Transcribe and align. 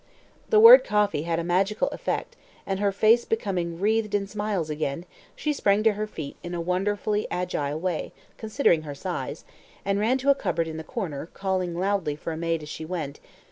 The 0.49 0.59
word 0.59 0.83
coffee 0.83 1.21
had 1.29 1.37
a 1.37 1.43
magical 1.43 1.87
effect, 1.89 2.35
and 2.65 2.79
her 2.79 2.91
face 2.91 3.23
becoming 3.23 3.79
wreathed 3.79 4.15
in 4.15 4.25
smiles 4.25 4.67
again, 4.71 5.05
she 5.35 5.53
sprang 5.53 5.83
to 5.83 5.93
her 5.93 6.07
feet 6.07 6.37
in 6.41 6.55
a 6.55 6.59
wonderfully 6.59 7.27
agile 7.29 7.79
way, 7.79 8.11
considering 8.35 8.81
her 8.81 8.95
size, 8.95 9.45
and 9.85 9.99
ran 9.99 10.17
to 10.17 10.31
a 10.31 10.33
cupboard 10.33 10.67
in 10.67 10.77
the 10.77 10.83
corner, 10.83 11.27
calling 11.35 11.77
loudly 11.77 12.15
for 12.15 12.33
a 12.33 12.35
maid 12.37 12.63
as 12.63 12.69
she 12.69 12.83
went. 12.83 13.19